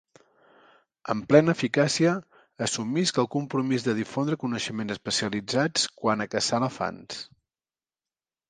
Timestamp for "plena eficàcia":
1.31-2.13